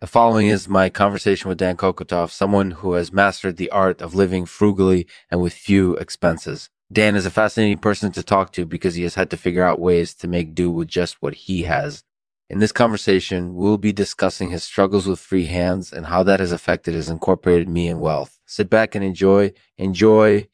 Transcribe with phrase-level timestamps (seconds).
[0.00, 4.14] The following is my conversation with Dan Kokotov, someone who has mastered the art of
[4.14, 6.70] living frugally and with few expenses.
[6.90, 9.78] Dan is a fascinating person to talk to because he has had to figure out
[9.78, 12.02] ways to make do with just what he has.
[12.48, 16.50] In this conversation, we'll be discussing his struggles with free hands and how that has
[16.50, 18.38] affected his incorporated me and wealth.
[18.46, 19.52] Sit back and enjoy.
[19.76, 20.48] Enjoy.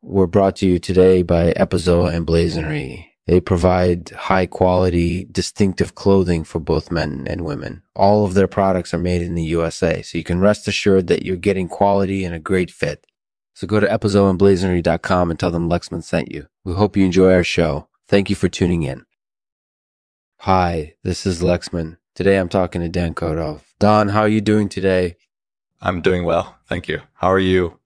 [0.00, 3.15] We're brought to you today by Epizo and Blazonry.
[3.26, 7.82] They provide high quality, distinctive clothing for both men and women.
[7.94, 11.24] All of their products are made in the USA, so you can rest assured that
[11.24, 13.04] you're getting quality and a great fit.
[13.54, 16.46] So go to epizoandblazonry.com and tell them Lexman sent you.
[16.62, 17.88] We hope you enjoy our show.
[18.06, 19.04] Thank you for tuning in.
[20.40, 21.96] Hi, this is Lexman.
[22.14, 23.62] Today I'm talking to Dan Kodov.
[23.80, 25.16] Don, how are you doing today?
[25.80, 26.56] I'm doing well.
[26.68, 27.00] Thank you.
[27.14, 27.80] How are you?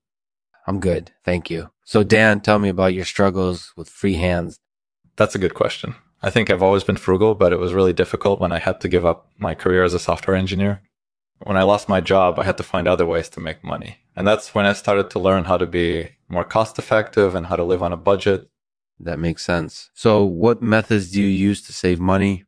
[0.66, 1.12] I'm good.
[1.24, 1.70] Thank you.
[1.84, 4.60] So Dan, tell me about your struggles with free hands
[5.16, 5.94] that's a good question.
[6.22, 8.88] I think I've always been frugal, but it was really difficult when I had to
[8.88, 10.82] give up my career as a software engineer.
[11.42, 14.00] When I lost my job, I had to find other ways to make money.
[14.14, 17.56] And that's when I started to learn how to be more cost effective and how
[17.56, 18.50] to live on a budget.
[18.98, 19.90] That makes sense.
[19.94, 22.44] So, what methods do you use to save money?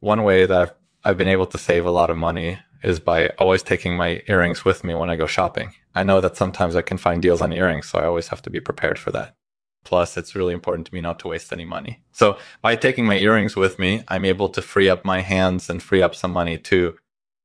[0.00, 3.62] One way that I've been able to save a lot of money is by always
[3.62, 5.74] taking my earrings with me when I go shopping.
[5.94, 8.50] I know that sometimes I can find deals on earrings, so I always have to
[8.50, 9.36] be prepared for that.
[9.84, 12.00] Plus, it's really important to me not to waste any money.
[12.12, 15.82] So by taking my earrings with me, I'm able to free up my hands and
[15.82, 16.96] free up some money too.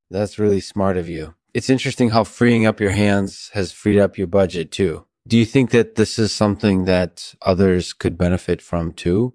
[0.10, 1.36] That's really smart of you.
[1.54, 5.06] It's interesting how freeing up your hands has freed up your budget too.
[5.28, 9.34] Do you think that this is something that others could benefit from too?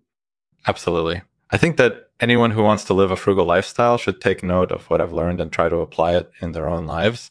[0.67, 1.23] Absolutely.
[1.51, 4.89] I think that anyone who wants to live a frugal lifestyle should take note of
[4.89, 7.31] what I've learned and try to apply it in their own lives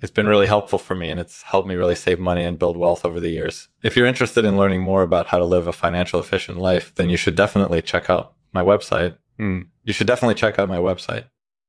[0.00, 2.76] it's been really helpful for me and it's helped me really save money and build
[2.76, 3.68] wealth over the years.
[3.82, 7.10] If you're interested in learning more about how to live a financial efficient life, then
[7.10, 9.16] you should definitely check out my website.
[9.38, 9.68] Mm.
[9.84, 11.24] You should definitely check out my website.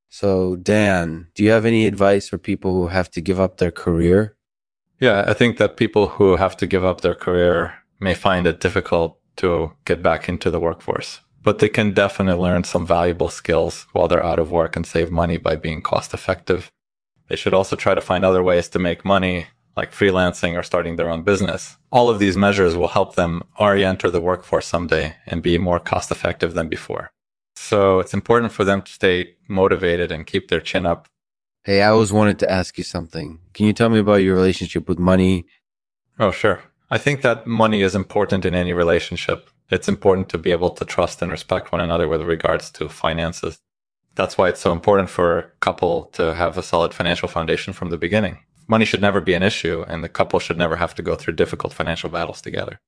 [0.10, 3.72] So, Dan, do you have any advice for people who have to give up their
[3.72, 4.36] career?
[5.00, 8.60] Yeah, I think that people who have to give up their career may find it
[8.60, 13.86] difficult to get back into the workforce, but they can definitely learn some valuable skills
[13.94, 16.72] while they're out of work and save money by being cost effective.
[17.30, 19.48] They should also try to find other ways to make money,
[19.78, 21.78] like freelancing or starting their own business.
[21.92, 25.80] All of these measures will help them already enter the workforce someday and be more
[25.80, 27.12] cost effective than before.
[27.56, 31.08] So it's important for them to stay motivated and keep their chin up.
[31.64, 33.40] Hey, I always wanted to ask you something.
[33.54, 35.46] Can you tell me about your relationship with money?
[36.18, 36.64] Oh, sure.
[36.90, 39.50] I think that money is important in any relationship.
[39.70, 43.60] It's important to be able to trust and respect one another with regards to finances
[44.20, 47.90] that's why it's so important for a couple to have a solid financial foundation from
[47.90, 48.40] the beginning.
[48.68, 51.36] Money should never be an issue, and the couple should never have to go through
[51.36, 52.82] difficult financial battles together.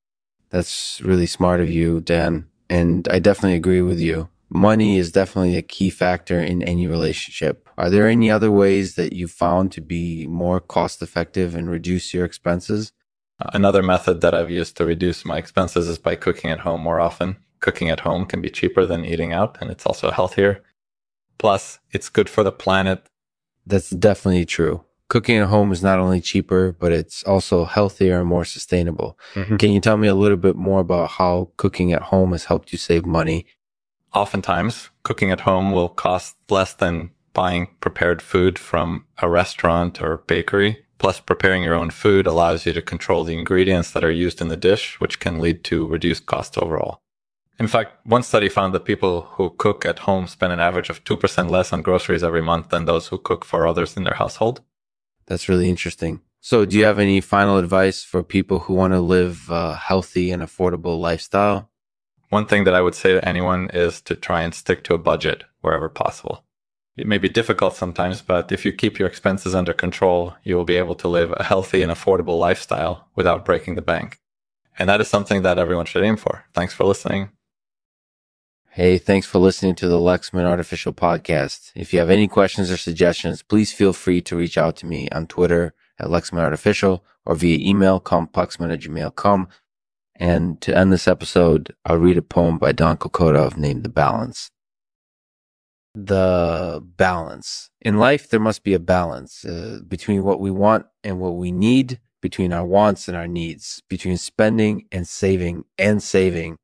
[0.49, 2.49] That's really smart of you, Dan.
[2.69, 4.27] And I definitely agree with you.
[4.49, 7.69] Money is definitely a key factor in any relationship.
[7.77, 12.13] Are there any other ways that you found to be more cost effective and reduce
[12.13, 12.91] your expenses?
[13.39, 16.99] Another method that I've used to reduce my expenses is by cooking at home more
[16.99, 17.37] often.
[17.61, 20.61] Cooking at home can be cheaper than eating out, and it's also healthier.
[21.41, 23.07] Plus, it's good for the planet.
[23.65, 24.85] That's definitely true.
[25.09, 29.17] Cooking at home is not only cheaper, but it's also healthier and more sustainable.
[29.33, 29.55] Mm-hmm.
[29.55, 32.71] Can you tell me a little bit more about how cooking at home has helped
[32.71, 33.47] you save money?
[34.13, 40.17] Oftentimes, cooking at home will cost less than buying prepared food from a restaurant or
[40.27, 40.85] bakery.
[40.99, 44.49] Plus, preparing your own food allows you to control the ingredients that are used in
[44.49, 47.01] the dish, which can lead to reduced costs overall.
[47.59, 51.03] In fact, one study found that people who cook at home spend an average of
[51.03, 54.61] 2% less on groceries every month than those who cook for others in their household.
[55.27, 56.21] That's really interesting.
[56.39, 60.31] So, do you have any final advice for people who want to live a healthy
[60.31, 61.69] and affordable lifestyle?
[62.29, 64.97] One thing that I would say to anyone is to try and stick to a
[64.97, 66.43] budget wherever possible.
[66.97, 70.65] It may be difficult sometimes, but if you keep your expenses under control, you will
[70.65, 74.19] be able to live a healthy and affordable lifestyle without breaking the bank.
[74.79, 76.45] And that is something that everyone should aim for.
[76.53, 77.29] Thanks for listening.
[78.75, 81.73] Hey, thanks for listening to the Lexman Artificial Podcast.
[81.75, 85.09] If you have any questions or suggestions, please feel free to reach out to me
[85.09, 89.49] on Twitter at Lexman Artificial or via email, complexman at gmail.com.
[90.15, 94.51] And to end this episode, I'll read a poem by Don Kokotov named The Balance.
[95.93, 97.71] The balance.
[97.81, 101.51] In life, there must be a balance uh, between what we want and what we
[101.51, 106.57] need, between our wants and our needs, between spending and saving and saving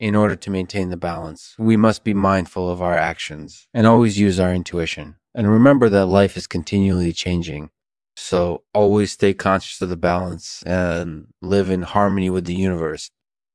[0.00, 4.18] in order to maintain the balance, we must be mindful of our actions and always
[4.18, 5.16] use our intuition.
[5.34, 7.70] And remember that life is continually changing.
[8.16, 13.10] So always stay conscious of the balance and live in harmony with the universe.